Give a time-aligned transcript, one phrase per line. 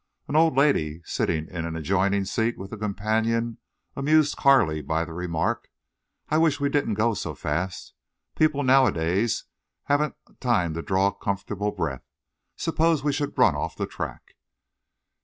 [0.27, 3.59] An old lady sitting in an adjoining seat with a companion
[3.95, 5.69] amused Carley by the remark:
[6.29, 7.93] "I wish we didn't go so fast.
[8.35, 9.43] People nowadays
[9.83, 12.07] haven't time to draw a comfortable breath.
[12.55, 14.35] Suppose we should run off the track!"